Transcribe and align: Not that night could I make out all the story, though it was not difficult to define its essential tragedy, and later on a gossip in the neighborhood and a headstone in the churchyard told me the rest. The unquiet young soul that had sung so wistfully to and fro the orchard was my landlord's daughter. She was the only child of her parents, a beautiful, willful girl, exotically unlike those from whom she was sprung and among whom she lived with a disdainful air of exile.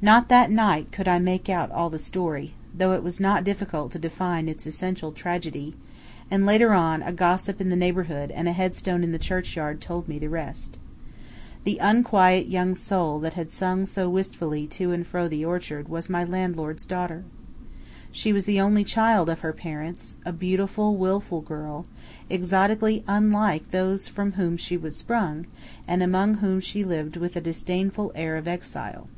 Not 0.00 0.28
that 0.28 0.52
night 0.52 0.92
could 0.92 1.08
I 1.08 1.18
make 1.18 1.48
out 1.48 1.72
all 1.72 1.90
the 1.90 1.98
story, 1.98 2.54
though 2.72 2.92
it 2.92 3.02
was 3.02 3.18
not 3.18 3.42
difficult 3.42 3.90
to 3.90 3.98
define 3.98 4.48
its 4.48 4.64
essential 4.64 5.10
tragedy, 5.10 5.74
and 6.30 6.46
later 6.46 6.72
on 6.72 7.02
a 7.02 7.12
gossip 7.12 7.60
in 7.60 7.68
the 7.68 7.74
neighborhood 7.74 8.30
and 8.30 8.46
a 8.46 8.52
headstone 8.52 9.02
in 9.02 9.10
the 9.10 9.18
churchyard 9.18 9.80
told 9.80 10.06
me 10.06 10.20
the 10.20 10.28
rest. 10.28 10.78
The 11.64 11.78
unquiet 11.78 12.46
young 12.46 12.76
soul 12.76 13.18
that 13.18 13.34
had 13.34 13.50
sung 13.50 13.86
so 13.86 14.08
wistfully 14.08 14.68
to 14.68 14.92
and 14.92 15.04
fro 15.04 15.26
the 15.26 15.44
orchard 15.44 15.88
was 15.88 16.08
my 16.08 16.22
landlord's 16.22 16.86
daughter. 16.86 17.24
She 18.12 18.32
was 18.32 18.44
the 18.44 18.60
only 18.60 18.84
child 18.84 19.28
of 19.28 19.40
her 19.40 19.52
parents, 19.52 20.14
a 20.24 20.32
beautiful, 20.32 20.96
willful 20.96 21.40
girl, 21.40 21.86
exotically 22.30 23.02
unlike 23.08 23.72
those 23.72 24.06
from 24.06 24.34
whom 24.34 24.56
she 24.56 24.76
was 24.76 24.94
sprung 24.94 25.48
and 25.88 26.04
among 26.04 26.34
whom 26.34 26.60
she 26.60 26.84
lived 26.84 27.16
with 27.16 27.34
a 27.34 27.40
disdainful 27.40 28.12
air 28.14 28.36
of 28.36 28.46
exile. 28.46 29.08